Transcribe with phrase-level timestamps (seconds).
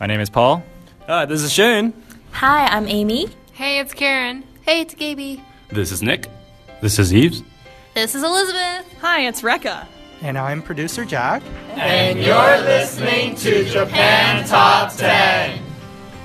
[0.00, 0.62] My name is Paul.
[1.06, 1.92] Hi, this is Shane.
[2.32, 3.28] Hi, I'm Amy.
[3.52, 4.44] Hey, it's Karen.
[4.62, 5.44] Hey, it's Gaby.
[5.68, 6.26] This is Nick.
[6.80, 7.42] This is Eves.
[7.92, 8.86] This is Elizabeth.
[9.02, 9.86] Hi, it's Rekka.
[10.22, 11.42] And I'm producer Jack.
[11.72, 15.62] And you're listening to Japan Top 10.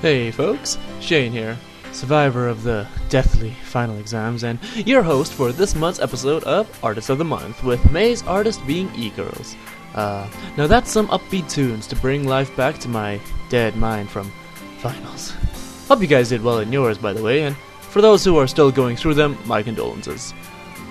[0.00, 0.78] Hey, folks.
[1.00, 1.58] Shane here,
[1.92, 7.10] survivor of the deathly final exams, and your host for this month's episode of Artist
[7.10, 9.54] of the Month, with May's artist being E Girls.
[9.96, 13.18] Uh, now that's some upbeat tunes to bring life back to my
[13.48, 14.30] dead mind from
[14.78, 15.32] finals.
[15.88, 18.46] Hope you guys did well in yours, by the way, and for those who are
[18.46, 20.34] still going through them, my condolences.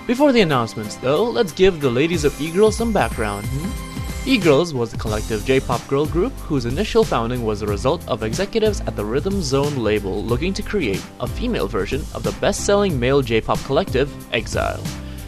[0.06, 3.46] Before the announcements, though, let's give the ladies of E-Girls some background.
[3.46, 4.28] Hmm?
[4.28, 8.80] E-Girls was a collective J-pop girl group whose initial founding was a result of executives
[8.80, 13.22] at the Rhythm Zone label looking to create a female version of the best-selling male
[13.22, 14.82] J-pop collective, EXILE.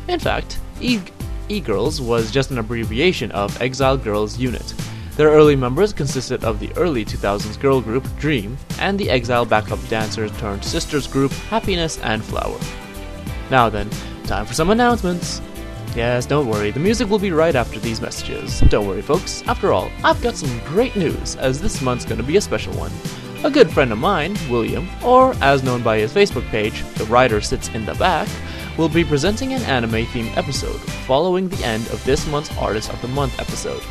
[0.08, 1.00] In fact, E-
[1.48, 4.74] E-Girls was just an abbreviation of Exile Girls Unit.
[5.16, 9.80] Their early members consisted of the early 2000s girl group Dream and the Exile backup
[9.88, 12.58] dancers turned sisters group Happiness and Flower.
[13.50, 13.90] Now then,
[14.24, 15.42] time for some announcements.
[15.96, 18.60] Yes, don't worry, the music will be right after these messages.
[18.68, 19.42] Don't worry, folks.
[19.48, 22.92] After all, I've got some great news, as this month's gonna be a special one.
[23.44, 27.40] A good friend of mine, William, or as known by his Facebook page, The Writer
[27.40, 28.28] Sits in the Back,
[28.78, 33.02] will be presenting an anime themed episode following the end of this month's Artist of
[33.02, 33.82] the Month episode.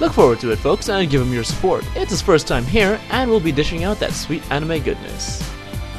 [0.00, 1.84] Look forward to it, folks, and give him your support.
[1.94, 5.42] It's his first time here, and we'll be dishing out that sweet anime goodness.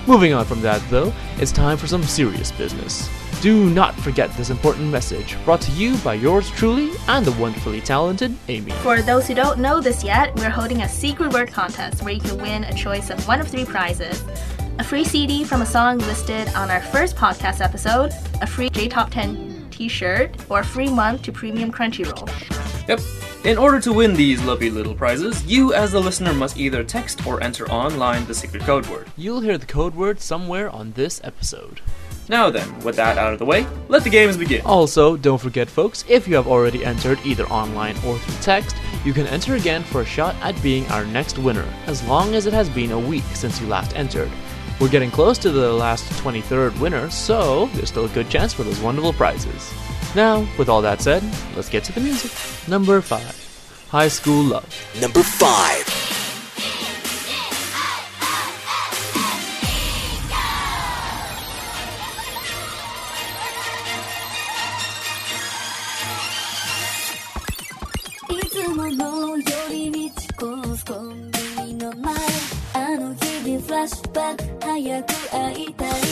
[0.05, 3.09] Moving on from that, though, it's time for some serious business.
[3.41, 7.79] Do not forget this important message, brought to you by yours truly and the wonderfully
[7.79, 8.71] talented Amy.
[8.71, 12.19] For those who don't know this yet, we're holding a secret word contest where you
[12.19, 14.25] can win a choice of one of three prizes
[14.79, 18.87] a free CD from a song listed on our first podcast episode, a free J
[18.87, 22.27] Top 10 t shirt, or a free month to Premium Crunchyroll.
[22.87, 23.01] Yep.
[23.43, 27.27] In order to win these lovely little prizes, you as the listener must either text
[27.27, 29.11] or enter online the secret code word.
[29.17, 31.81] You'll hear the code word somewhere on this episode.
[32.29, 34.61] Now then, with that out of the way, let the games begin.
[34.65, 39.11] Also, don't forget, folks, if you have already entered either online or through text, you
[39.11, 42.53] can enter again for a shot at being our next winner, as long as it
[42.53, 44.31] has been a week since you last entered.
[44.79, 48.63] We're getting close to the last 23rd winner, so there's still a good chance for
[48.63, 49.73] those wonderful prizes.
[50.15, 51.21] Now, with all that said,
[51.55, 52.31] let's get to the music.
[52.69, 55.01] Number 5 High School Love.
[55.01, 55.99] Number 5
[74.35, 74.48] い
[74.81, 76.08] 早く会いたい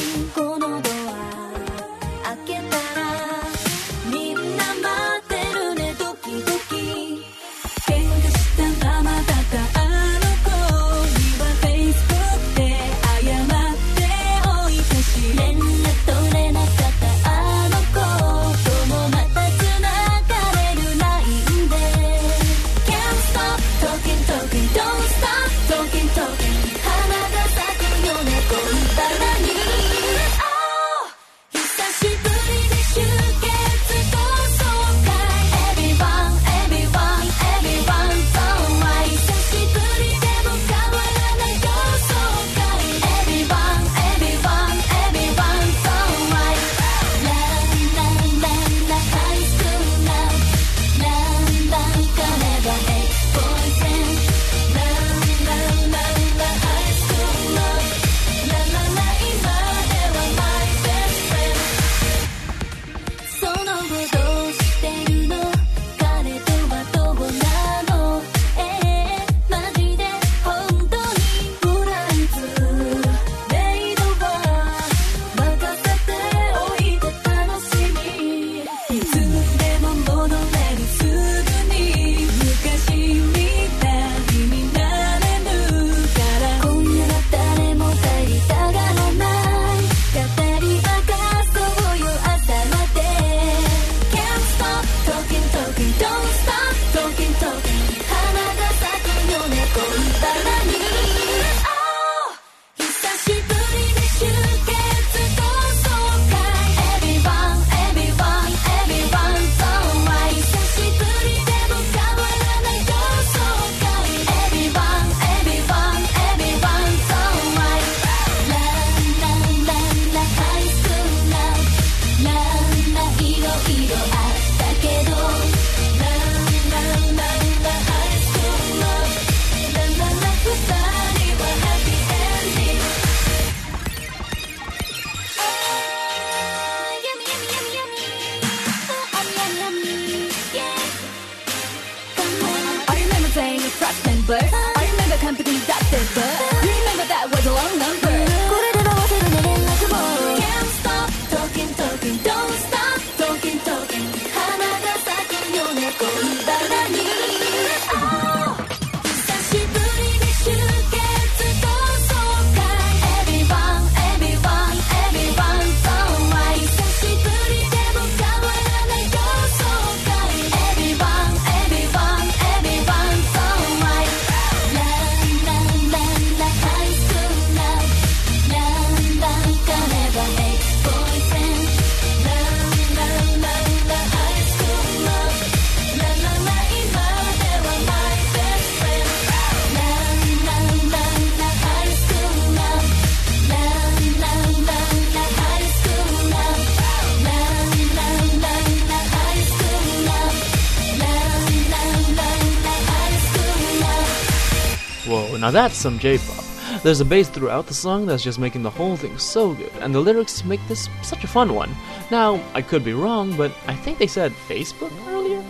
[205.48, 206.44] now that's some J-pop.
[206.84, 209.96] There's a bass throughout the song that's just making the whole thing so good, and
[209.96, 211.74] the lyrics make this such a fun one.
[212.12, 215.42] Now, I could be wrong, but I think they said Facebook earlier?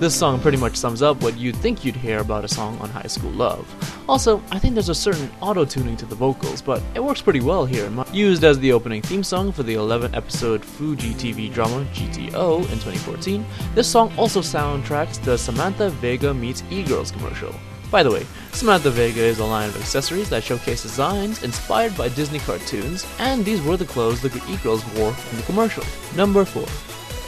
[0.00, 2.90] This song pretty much sums up what you'd think you'd hear about a song on
[2.90, 3.64] High School Love.
[4.08, 7.66] Also, I think there's a certain auto-tuning to the vocals, but it works pretty well
[7.66, 7.88] here.
[8.12, 13.46] Used as the opening theme song for the 11-episode Fuji TV drama GTO in 2014,
[13.76, 17.54] this song also soundtracks the Samantha Vega meets E-Girls commercial.
[17.90, 22.08] By the way, Samantha Vega is a line of accessories that showcase designs inspired by
[22.08, 25.84] Disney cartoons, and these were the clothes the e-girls wore in the commercial.
[26.16, 26.62] Number 4.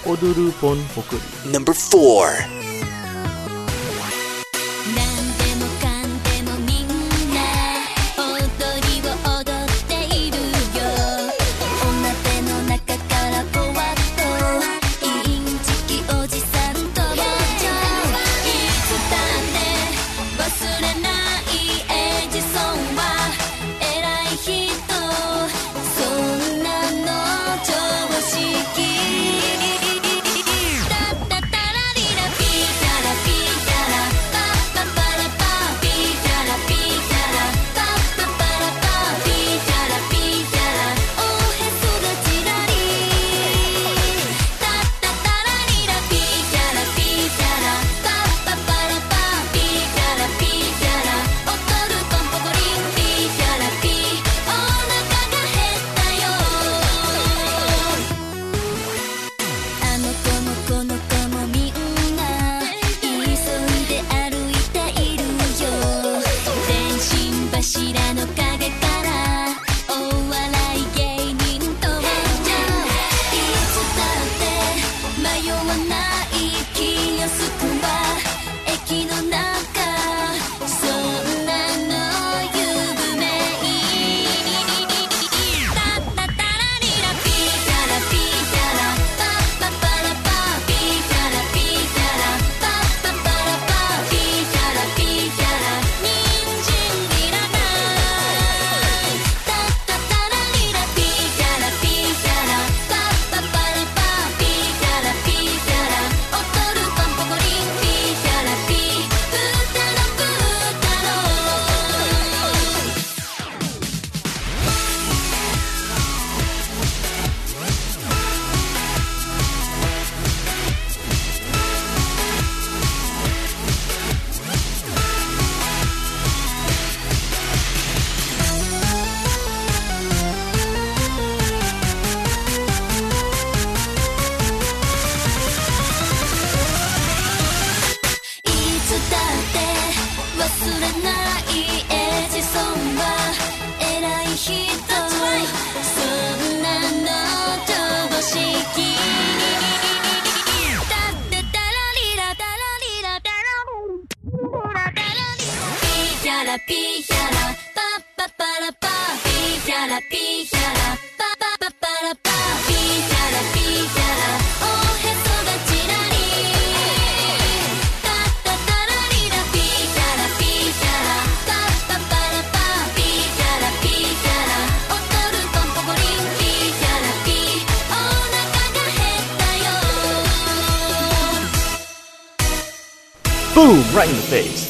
[0.05, 1.53] Oduru Pon Hokuri.
[1.53, 2.58] Number 4.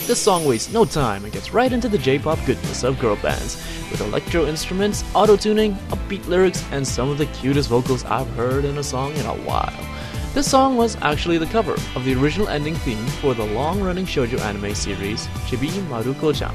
[0.08, 3.56] This song wastes no time and gets right into the J-pop goodness of girl bands,
[3.90, 8.78] with electro instruments, auto-tuning, upbeat lyrics, and some of the cutest vocals I've heard in
[8.78, 9.86] a song in a while.
[10.32, 14.40] This song was actually the cover of the original ending theme for the long-running shoujo
[14.40, 16.54] anime series Chibi Maruko-chan,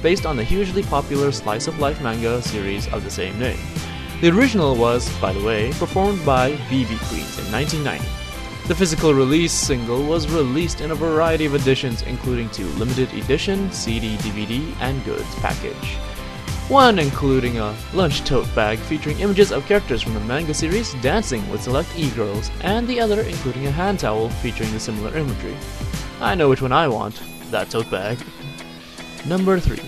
[0.00, 3.58] based on the hugely popular slice of life manga series of the same name.
[4.20, 8.13] The original was, by the way, performed by BB Queens in 1990.
[8.66, 13.70] The physical release single was released in a variety of editions, including two limited edition,
[13.70, 15.98] CD, DVD, and goods package.
[16.68, 21.46] One including a lunch tote bag featuring images of characters from the manga series dancing
[21.50, 25.56] with select e-girls, and the other including a hand towel featuring the similar imagery.
[26.22, 28.18] I know which one I want, that tote bag.
[29.26, 29.78] Number 3.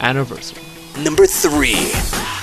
[0.00, 0.62] Anniversary.
[1.02, 2.33] Number 3.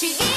[0.00, 0.29] see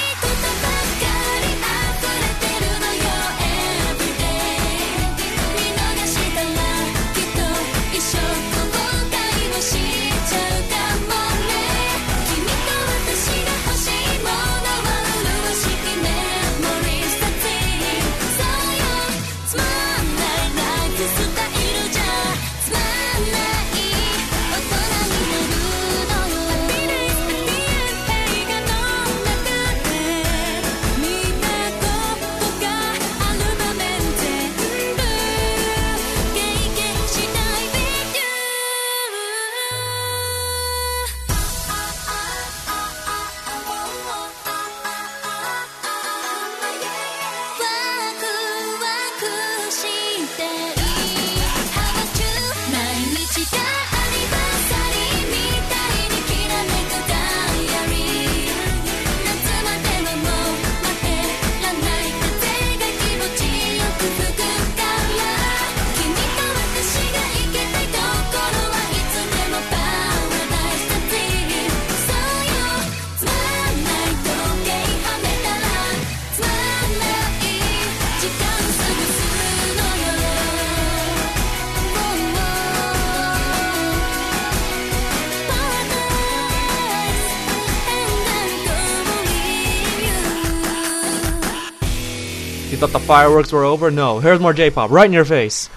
[92.74, 93.88] You thought the fireworks were over?
[93.92, 95.70] No, here's more J-pop right in your face.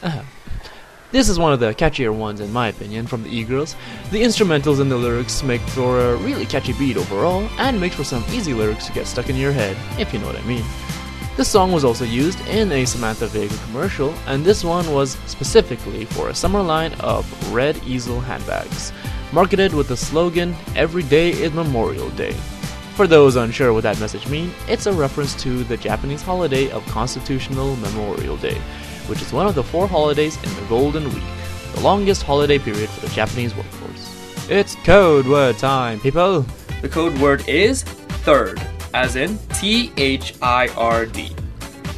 [0.00, 0.22] Uh-huh.
[1.10, 3.74] This is one of the catchier ones in my opinion from the E-girls.
[4.12, 8.04] The instrumentals and the lyrics make for a really catchy beat overall, and makes for
[8.04, 10.62] some easy lyrics to get stuck in your head, if you know what I mean.
[11.36, 16.04] This song was also used in a Samantha Vega commercial, and this one was specifically
[16.04, 18.92] for a summer line of red easel handbags,
[19.32, 22.36] marketed with the slogan "Every day is Memorial Day."
[22.96, 26.82] For those unsure what that message means, it's a reference to the Japanese holiday of
[26.86, 28.54] Constitutional Memorial Day,
[29.06, 31.22] which is one of the four holidays in the Golden Week,
[31.74, 34.48] the longest holiday period for the Japanese workforce.
[34.48, 36.46] It's code word time, people!
[36.80, 41.36] The code word is third, as in T H I R D.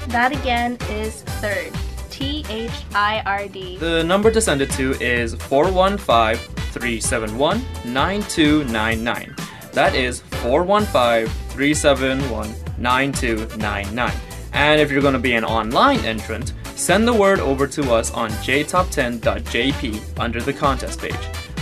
[0.08, 1.72] That again is third.
[2.10, 3.78] T H I R D.
[3.78, 9.37] The number to send it to is 415 371 9299.
[9.78, 14.12] That is 415 371 9299.
[14.52, 18.10] And if you're going to be an online entrant, send the word over to us
[18.10, 21.14] on jtop10.jp under the contest page.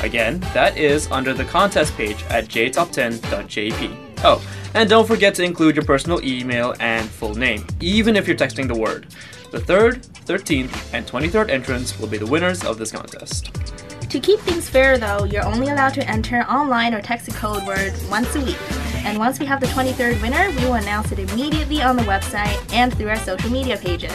[0.02, 3.94] Again, that is under the contest page at jtop10.jp.
[4.24, 4.42] Oh,
[4.72, 8.66] and don't forget to include your personal email and full name, even if you're texting
[8.66, 9.08] the word.
[9.50, 13.75] The 3rd, 13th, and 23rd entrants will be the winners of this contest.
[14.10, 18.04] To keep things fair though, you're only allowed to enter online or text code words
[18.04, 18.58] once a week.
[19.04, 22.60] And once we have the 23rd winner, we will announce it immediately on the website
[22.72, 24.12] and through our social media pages.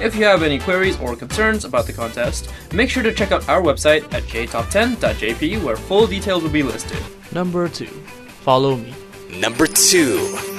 [0.00, 3.48] If you have any queries or concerns about the contest, make sure to check out
[3.48, 7.02] our website at jtop10.jp where full details will be listed.
[7.32, 7.86] Number 2.
[7.86, 8.94] Follow me.
[9.30, 10.55] Number 2.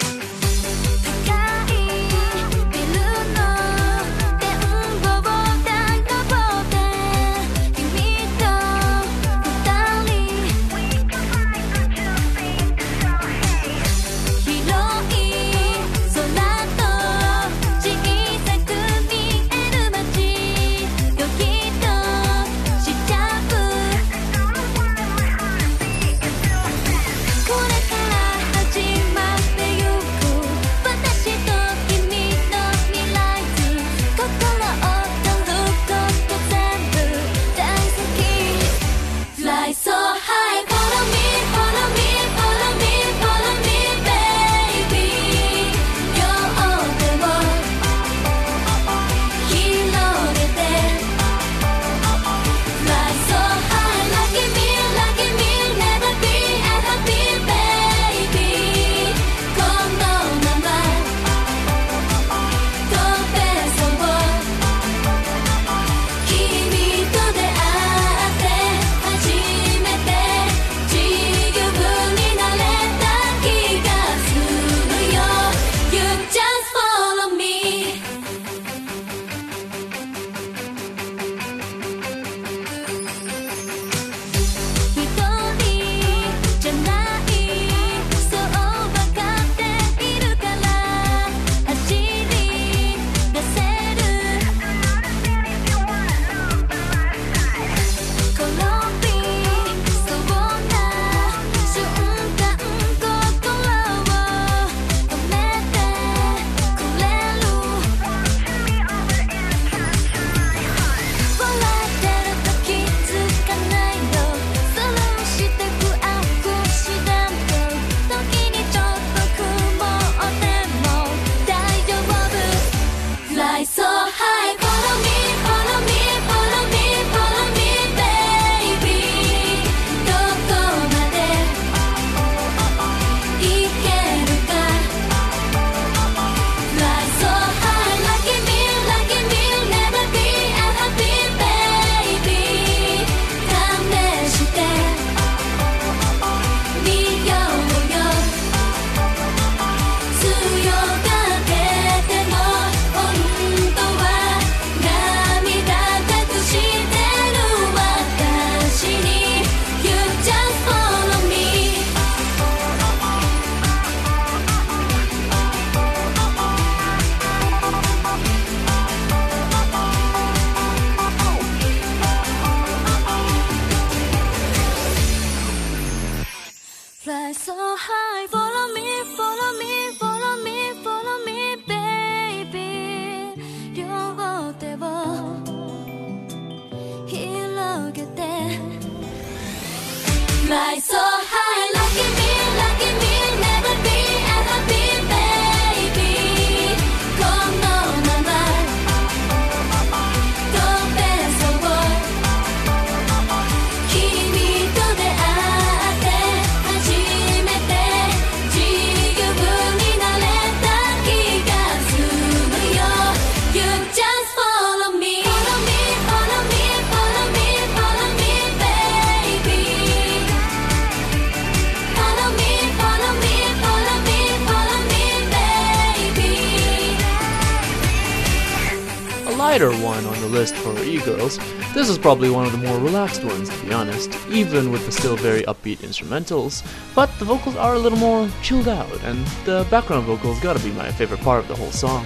[229.58, 231.40] Lighter one on the list for e-girls,
[231.74, 234.92] this is probably one of the more relaxed ones to be honest, even with the
[234.92, 239.66] still very upbeat instrumentals, but the vocals are a little more chilled out, and the
[239.72, 242.06] background vocals gotta be my favorite part of the whole song.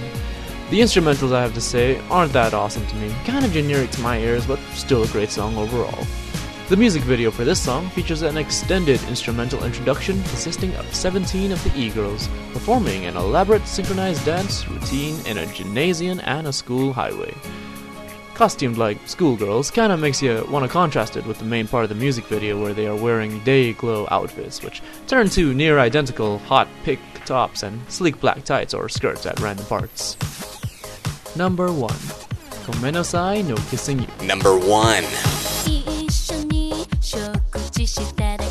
[0.70, 4.16] The instrumentals, I have to say, aren't that awesome to me, kinda generic to my
[4.16, 6.06] ears, but still a great song overall.
[6.72, 11.62] The music video for this song features an extended instrumental introduction consisting of 17 of
[11.64, 17.34] the e-girls performing an elaborate synchronized dance routine in a gymnasium and a school highway.
[18.32, 21.94] Costumed like schoolgirls kinda makes you wanna contrast it with the main part of the
[21.94, 26.68] music video where they are wearing day glow outfits, which turn to near identical hot
[26.84, 30.16] pink tops and sleek black tights or skirts at random parts.
[31.36, 31.92] Number 1
[32.64, 35.51] Gomennasai no Kissing You Number 1.
[37.12, 37.20] 食
[37.72, 38.41] 事したら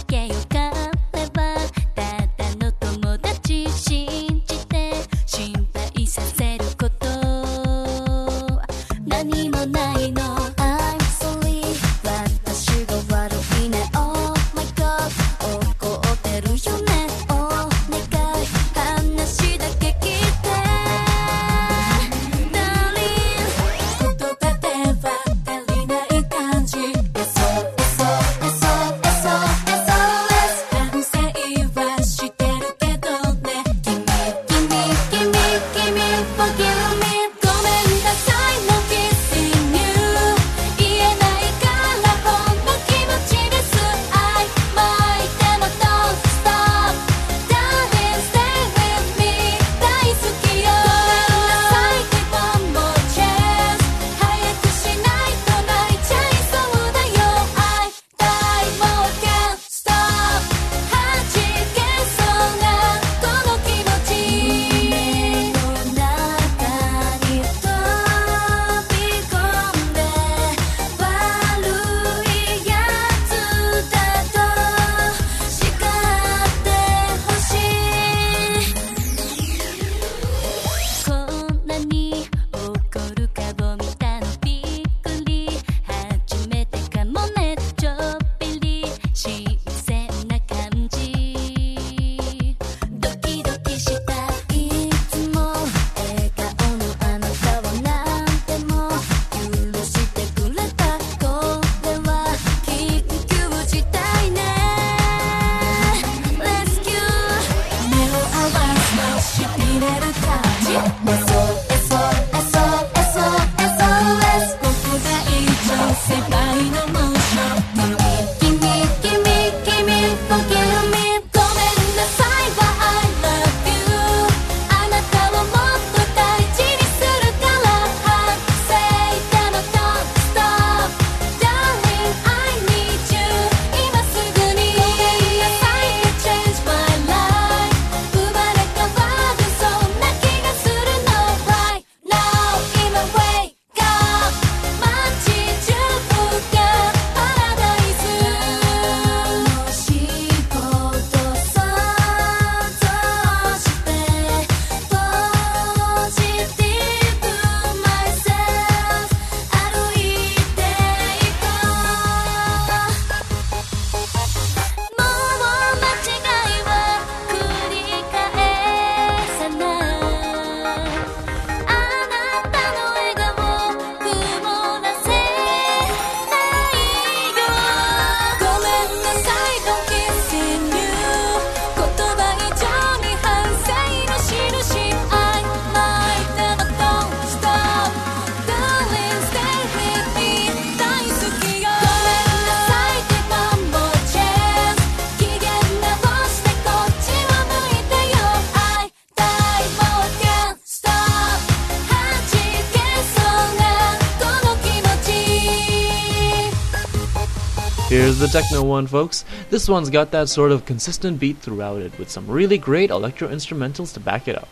[208.31, 209.25] techno one, folks.
[209.49, 213.27] This one's got that sort of consistent beat throughout it, with some really great electro
[213.27, 214.47] instrumentals to back it up.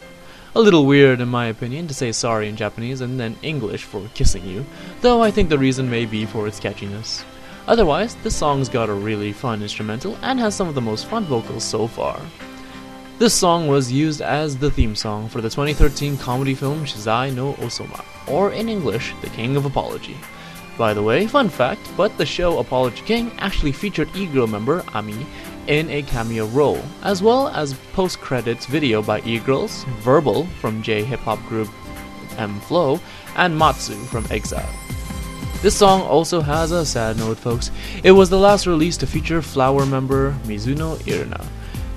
[0.55, 4.05] A little weird, in my opinion, to say sorry in Japanese and then English for
[4.15, 4.65] kissing you,
[4.99, 7.23] though I think the reason may be for its catchiness.
[7.67, 11.23] Otherwise, this song's got a really fun instrumental and has some of the most fun
[11.25, 12.19] vocals so far.
[13.19, 17.53] This song was used as the theme song for the 2013 comedy film Shazai no
[17.53, 20.17] Ousama, or in English, The King of Apology.
[20.79, 25.25] By the way, fun fact, but the show Apology King actually featured E-Girl member Ami
[25.67, 31.45] in a cameo role, as well as post-credits video by E-Girls, Verbal from J-hip hop
[31.49, 31.67] group
[32.37, 33.01] m-flo,
[33.35, 34.69] and Matsu from EXILE.
[35.61, 37.71] This song also has a sad note, folks.
[38.05, 41.45] It was the last release to feature Flower member Mizuno Irina,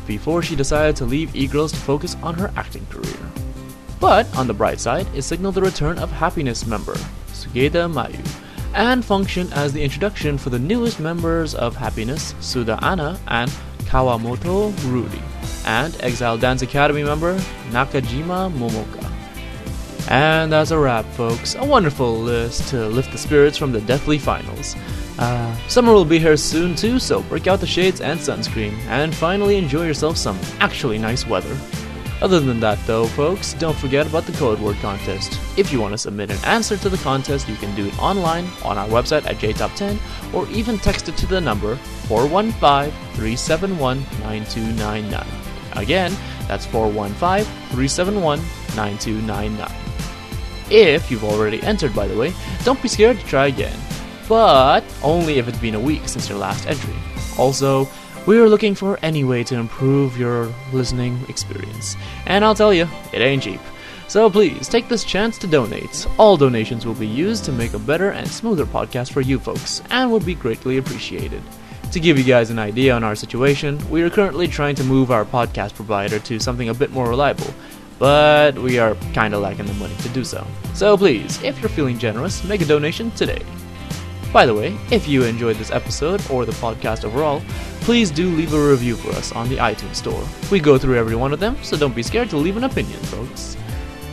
[0.08, 3.30] before she decided to leave E-Girls to focus on her acting career.
[4.00, 6.96] But on the bright side, it signaled the return of Happiness member
[7.28, 8.41] Sugieda Mayu,
[8.74, 13.50] and functioned as the introduction for the newest members of Happiness, Suda Anna and
[13.84, 15.20] Kawamoto Ruri,
[15.66, 17.38] and Exile Dance Academy member
[17.70, 19.12] Nakajima Momoka.
[20.08, 21.54] And that's a wrap, folks.
[21.54, 24.74] A wonderful list to lift the spirits from the Deathly Finals.
[25.18, 29.14] Uh, summer will be here soon too, so break out the shades and sunscreen, and
[29.14, 31.56] finally enjoy yourself some actually nice weather.
[32.22, 35.40] Other than that, though, folks, don't forget about the code word contest.
[35.58, 38.46] If you want to submit an answer to the contest, you can do it online
[38.64, 39.98] on our website at JTop10
[40.32, 41.74] or even text it to the number
[42.06, 45.26] 415 371 9299.
[45.72, 48.38] Again, that's 415 371
[48.76, 49.82] 9299.
[50.70, 52.32] If you've already entered, by the way,
[52.62, 53.76] don't be scared to try again,
[54.28, 56.94] but only if it's been a week since your last entry.
[57.36, 57.88] Also,
[58.26, 61.96] we are looking for any way to improve your listening experience.
[62.26, 63.60] And I'll tell you, it ain't cheap.
[64.08, 66.06] So please take this chance to donate.
[66.18, 69.82] All donations will be used to make a better and smoother podcast for you folks,
[69.90, 71.42] and would be greatly appreciated.
[71.92, 75.10] To give you guys an idea on our situation, we are currently trying to move
[75.10, 77.52] our podcast provider to something a bit more reliable,
[77.98, 80.46] but we are kinda lacking the money to do so.
[80.74, 83.42] So please, if you're feeling generous, make a donation today.
[84.32, 87.42] By the way, if you enjoyed this episode or the podcast overall,
[87.80, 90.24] please do leave a review for us on the iTunes Store.
[90.50, 92.98] We go through every one of them, so don't be scared to leave an opinion,
[93.00, 93.58] folks.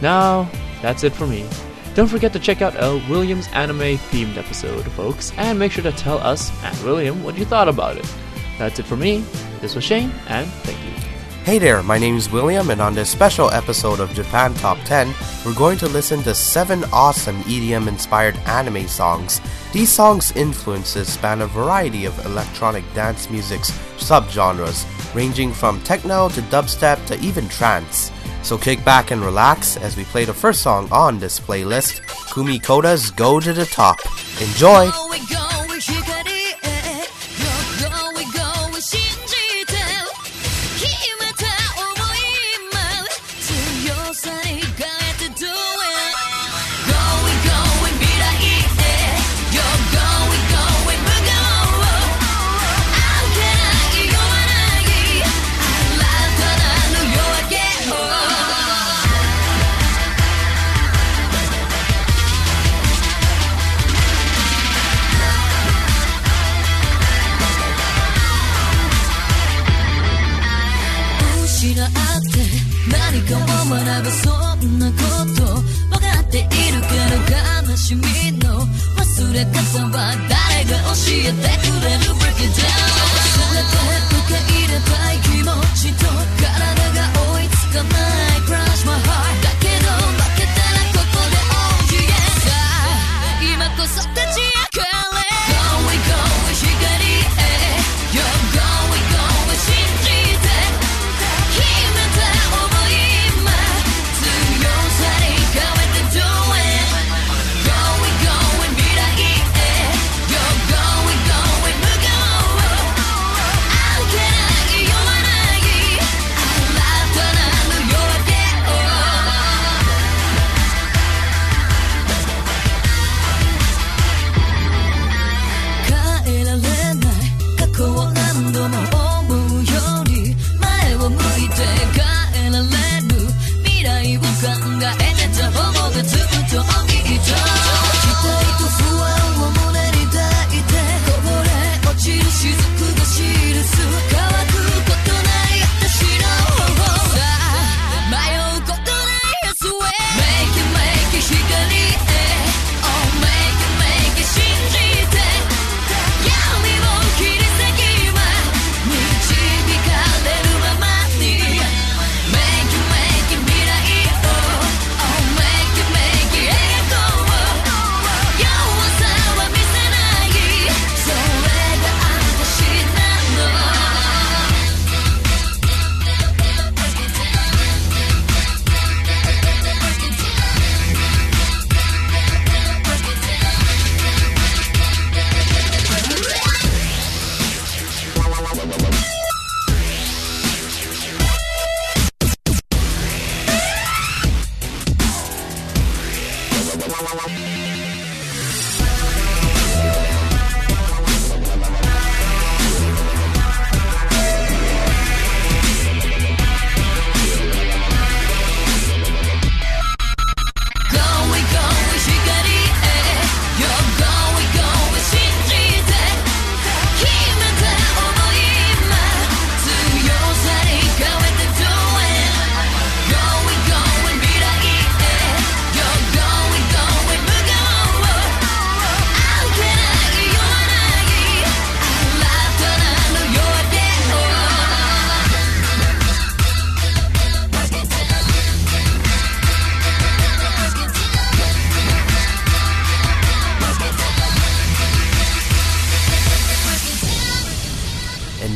[0.02, 0.50] Now,
[0.82, 1.48] that's it for me.
[1.96, 5.92] Don't forget to check out a Williams anime themed episode, folks, and make sure to
[5.94, 8.14] tell us and William what you thought about it.
[8.58, 9.24] That's it for me.
[9.62, 11.09] This was Shane, and thank you.
[11.50, 15.12] Hey there, my name is William, and on this special episode of Japan Top 10,
[15.44, 19.42] we're going to listen to seven awesome EDM inspired anime songs.
[19.74, 24.86] These songs' influences span a variety of electronic dance music's subgenres,
[25.16, 28.12] ranging from techno to dubstep to even trance.
[28.44, 32.60] So kick back and relax as we play the first song on this playlist Kumi
[32.60, 33.98] Koda's Go to the Top.
[34.40, 34.88] Enjoy!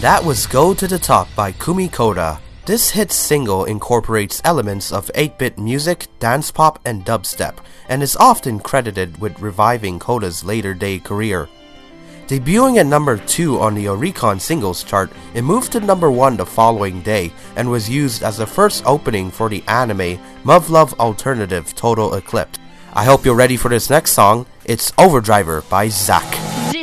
[0.03, 2.41] That was Go to the Top by Kumi Koda.
[2.65, 7.55] This hit single incorporates elements of 8 bit music, dance pop, and dubstep,
[7.87, 11.47] and is often credited with reviving Koda's later day career.
[12.27, 16.45] Debuting at number 2 on the Oricon singles chart, it moved to number 1 the
[16.45, 22.15] following day and was used as the first opening for the anime Muv-Luv Alternative Total
[22.15, 22.59] Eclipse.
[22.91, 24.47] I hope you're ready for this next song.
[24.65, 26.73] It's Overdriver by ZAQ.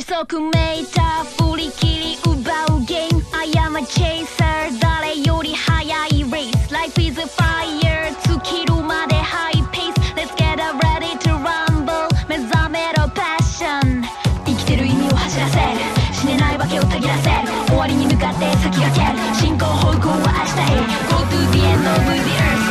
[3.90, 12.06] Chaser 誰より速い race Life is a fire 尽きるまで high pace Let's get ready to rumble
[12.28, 14.04] 目覚めろ passion
[14.46, 15.64] 生きてる意味を走らせる
[16.12, 22.62] 死ねないわけをたぎらせる終わりに向かって先駆ける進行方向は明日へ Go to the end of the earth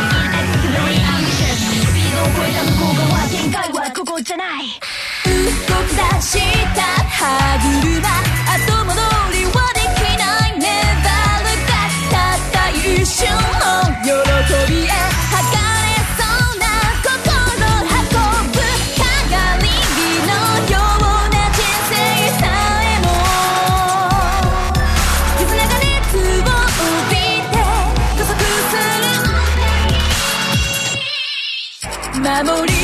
[0.63, 4.71] In very ambitious スピードを超えた向こう側限界はここじゃない
[5.27, 6.39] 動き出し
[6.75, 8.28] た歯車
[13.19, 13.36] 瞬の
[14.01, 14.08] 喜
[14.71, 16.63] びへ剥がれそうな
[17.03, 17.12] 心
[17.84, 17.91] 運
[18.47, 18.58] ぶ
[18.95, 19.67] 鏡
[20.25, 20.32] の
[20.71, 21.91] ような人生
[22.39, 22.41] さ
[22.82, 23.08] えも
[25.38, 26.47] 絆が熱を
[26.79, 27.13] 帯び
[27.49, 27.53] て
[28.17, 28.32] 加速
[28.69, 28.79] す
[32.15, 32.21] る。
[32.21, 32.78] 守り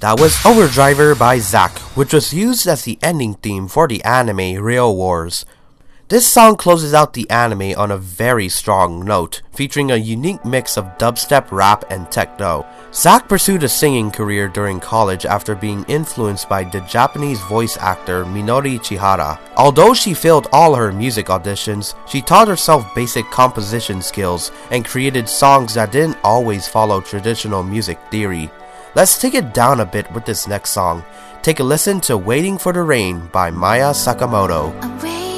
[0.00, 4.56] That was Overdriver by ZAQ, which was used as the ending theme for the anime
[4.64, 5.44] Rail Wars.
[6.08, 10.78] This song closes out the anime on a very strong note, featuring a unique mix
[10.78, 12.64] of dubstep, rap, and techno.
[12.92, 18.24] ZAQ pursued a singing career during college after being influenced by the Japanese voice actor
[18.24, 19.38] Minori Chihara.
[19.58, 25.28] Although she failed all her music auditions, she taught herself basic composition skills and created
[25.28, 28.50] songs that didn't always follow traditional music theory.
[28.94, 31.04] Let's take it down a bit with this next song.
[31.42, 35.29] Take a listen to Waiting for the Rain by Maya Sakamoto.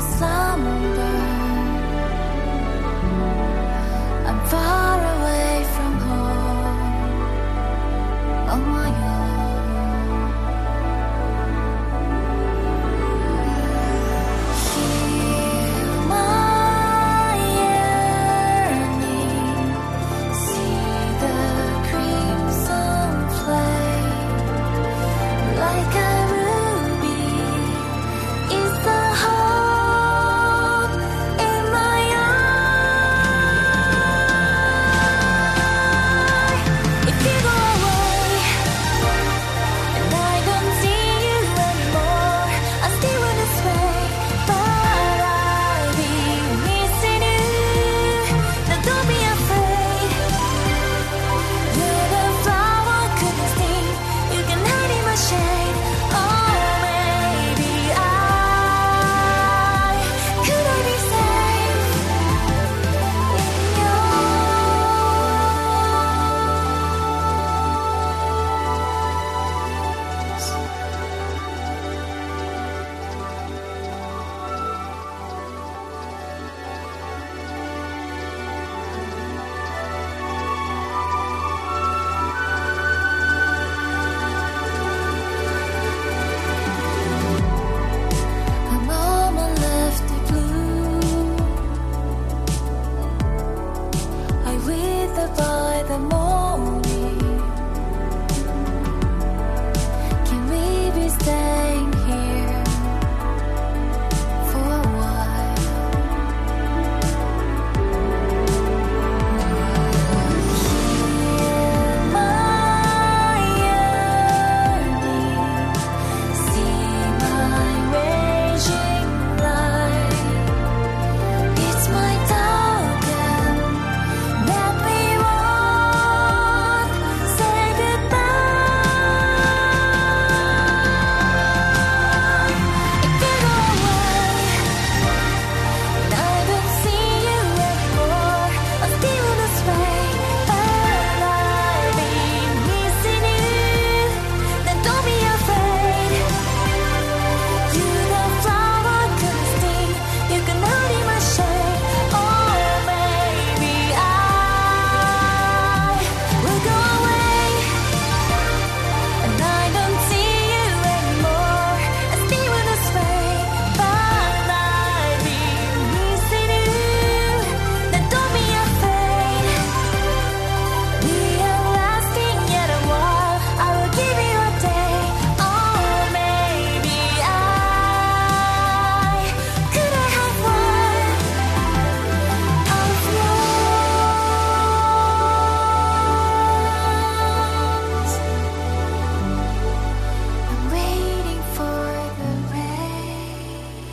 [0.00, 1.09] 萨满。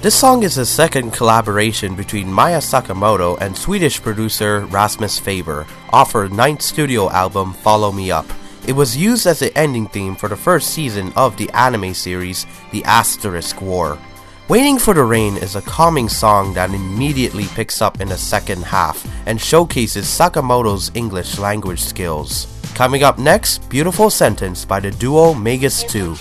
[0.08, 6.14] This song is the second collaboration between Maya Sakamoto and Swedish producer Rasmus Faber off
[6.14, 8.26] her ninth studio album Follow Me Up.
[8.66, 12.46] It was used as the ending theme for the first season of the anime series
[12.72, 14.00] The Asterisk War.
[14.48, 18.64] Waiting for the Rain is a calming song that immediately picks up in the second
[18.64, 22.48] half and showcases Sakamoto's English language skills.
[22.76, 26.16] Coming up next, Beautiful Sentence by the duo Magus 2.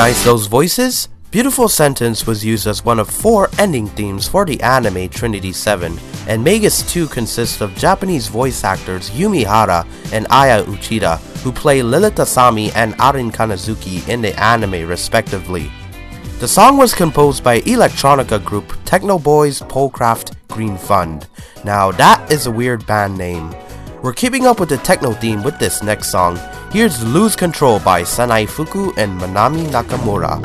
[0.00, 1.08] Recognize those voices?
[1.30, 6.00] Beautiful Sentence was used as one of four ending themes for the anime Trinity 7,
[6.26, 11.82] and Magus 2 consists of Japanese voice actors Yumi Hara and Aya Uchida, who play
[11.82, 15.70] Lilith Asami and Arin Kanazuki in the anime respectively.
[16.38, 21.28] The song was composed by electronica group Techno Boys Pulcraft Green Fund.
[21.62, 23.54] Now that is a weird band name.
[24.02, 26.40] We're keeping up with the techno theme with this next song.
[26.72, 30.40] Here's Lose Control by Sanai Fuku and Manami Nakamura.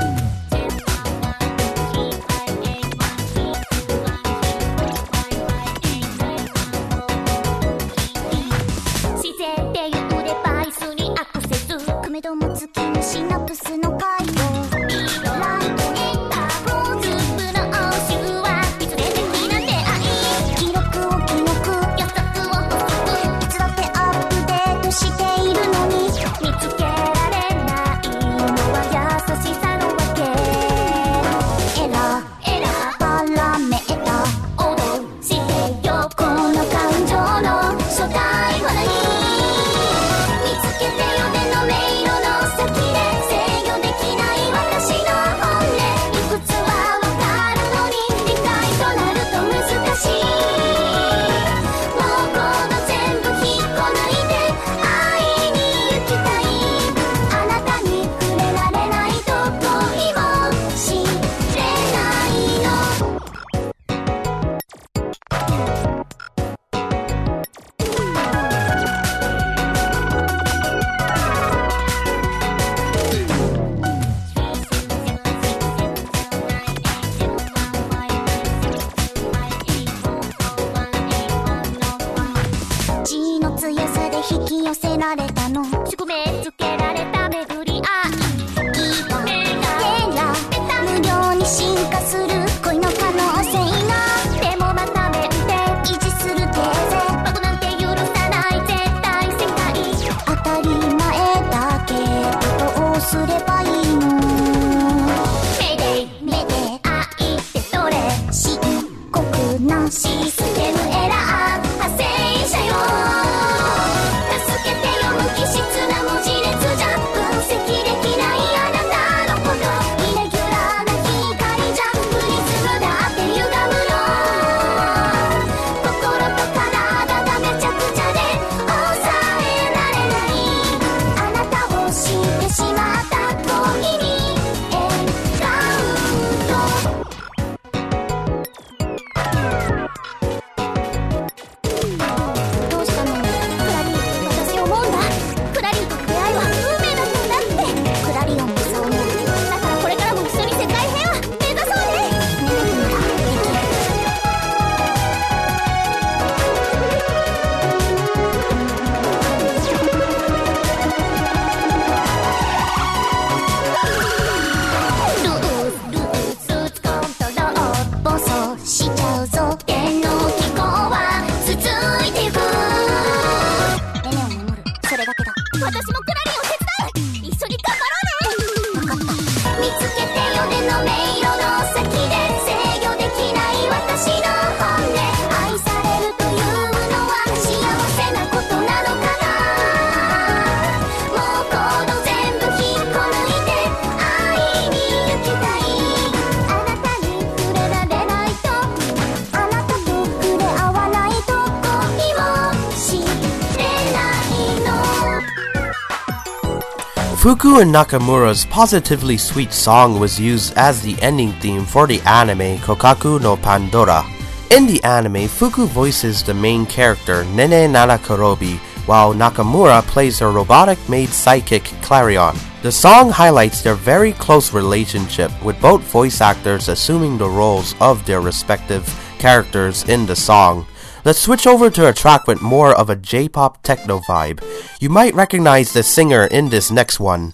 [207.61, 213.21] and Nakamura's Positively Sweet song was used as the ending theme for the anime Kokaku
[213.21, 214.03] no Pandora.
[214.51, 220.77] In the anime, Fuku voices the main character Nene Nanakorobi, while Nakamura plays her robotic
[220.89, 222.35] maid psychic Clarion.
[222.61, 228.05] The song highlights their very close relationship, with both voice actors assuming the roles of
[228.05, 228.83] their respective
[229.17, 230.67] characters in the song.
[231.05, 234.43] Let's switch over to a track with more of a J pop techno vibe.
[234.81, 237.33] You might recognize the singer in this next one.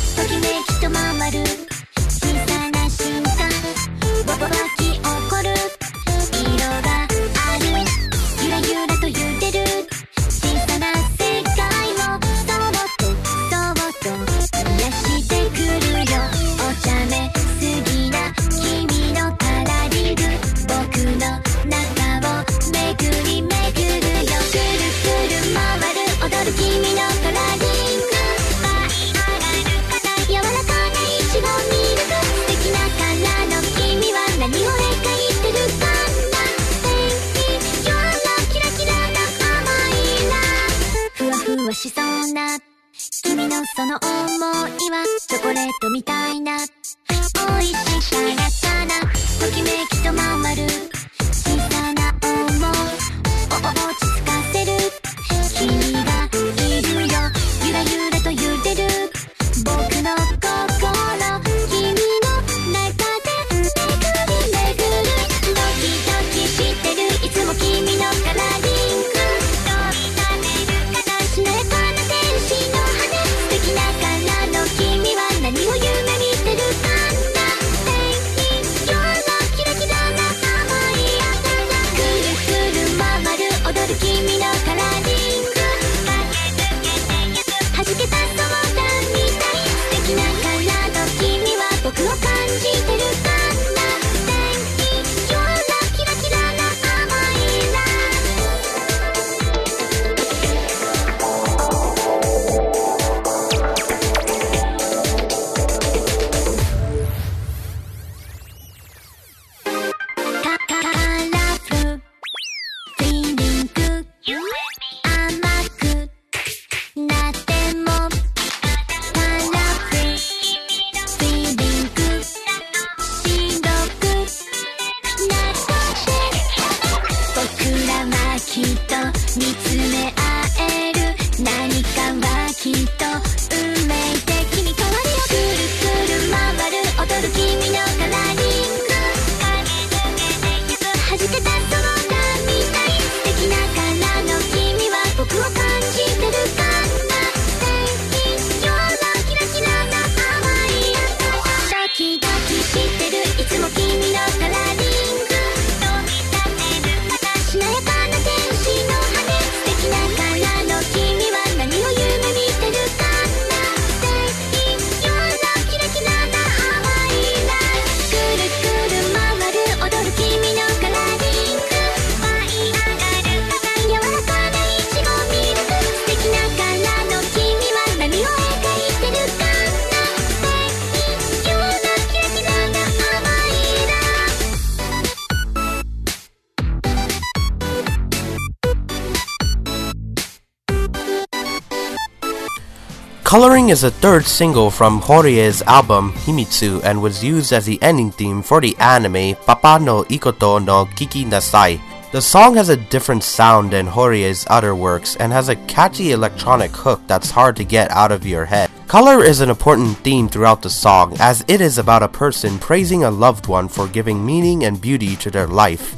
[193.31, 198.11] Coloring is the third single from Horie's album Himitsu and was used as the ending
[198.11, 201.79] theme for the anime Papa no Ikoto no Kiki Nasai.
[202.11, 206.71] The song has a different sound than Horie's other works and has a catchy electronic
[206.71, 208.69] hook that's hard to get out of your head.
[208.89, 213.05] Color is an important theme throughout the song as it is about a person praising
[213.05, 215.95] a loved one for giving meaning and beauty to their life.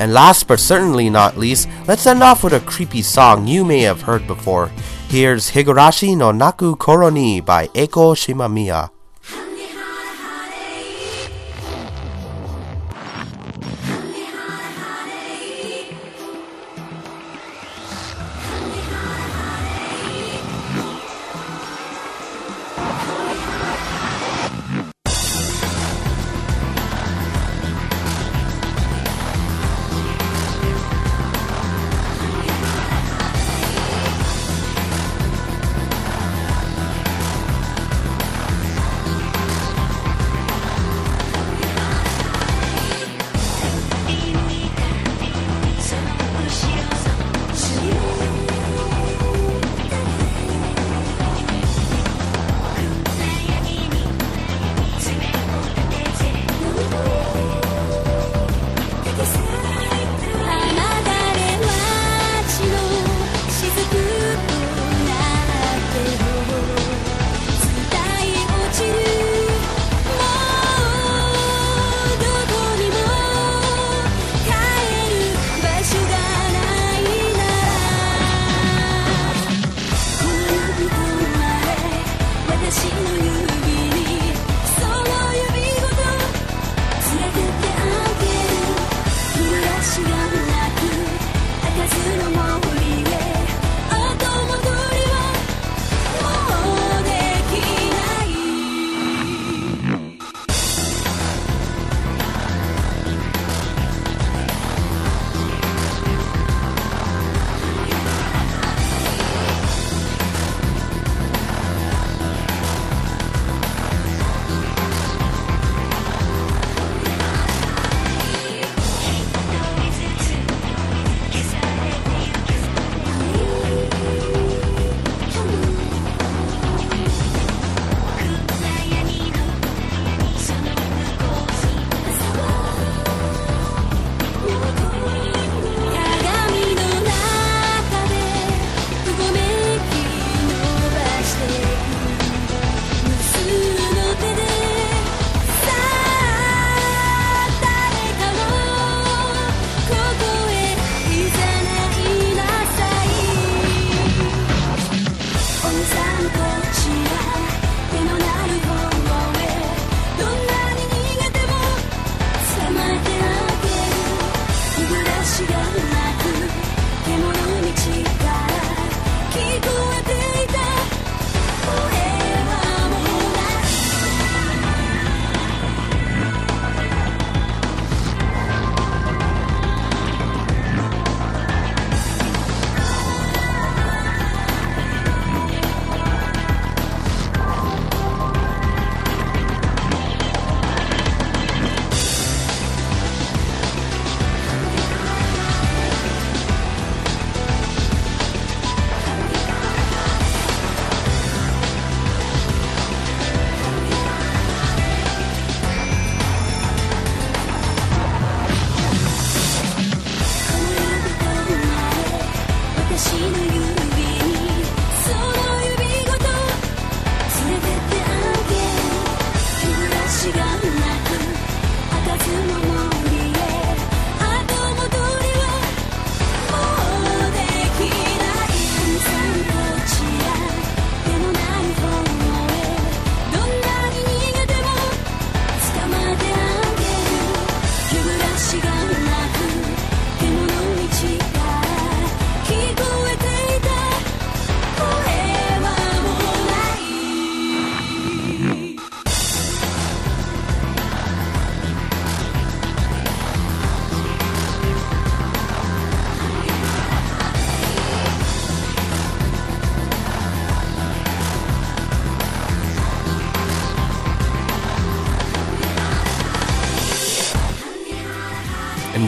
[0.00, 3.82] And last but certainly not least, let's end off with a creepy song you may
[3.82, 4.72] have heard before.
[5.12, 8.88] Here's Higurashi no Naku Koro ni by Eiko Shimamiya.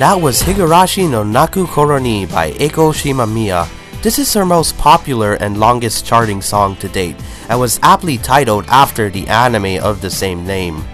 [0.04, 3.66] That was Higurashi no Naku Koro ni by Eiko Shimamiya.
[4.02, 7.16] This is her most popular and longest charting song to date,
[7.48, 10.84] and was aptly titled after the anime of the same name.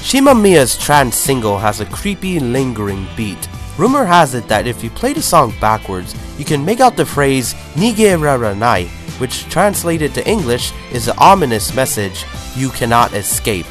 [0.00, 3.46] Shimamiya's trance single has a creepy, lingering beat.
[3.76, 7.04] Rumor has it that if you play the song backwards, you can make out the
[7.04, 8.88] phrase Nigerarenai,
[9.20, 13.68] which translated to English is the ominous message, you cannot escape.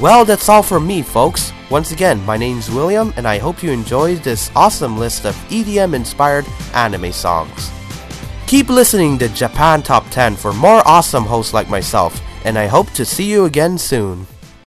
[0.00, 1.53] Well, that's all from me, folks.
[1.74, 5.92] Once again, my name's William, and I hope you enjoyed this awesome list of EDM
[5.92, 7.72] inspired anime songs.
[8.46, 12.92] Keep listening to Japan Top 10 for more awesome hosts like myself, and I hope
[12.92, 14.24] to see you again soon.